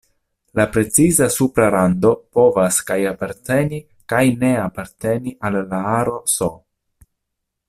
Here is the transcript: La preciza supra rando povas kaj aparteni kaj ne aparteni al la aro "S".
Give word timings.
La 0.59 0.63
preciza 0.75 1.27
supra 1.35 1.67
rando 1.75 2.13
povas 2.39 2.81
kaj 2.89 2.99
aparteni 3.11 3.83
kaj 4.15 4.25
ne 4.45 4.53
aparteni 4.65 5.39
al 5.51 5.63
la 5.69 5.87
aro 5.95 6.21
"S". 6.39 6.53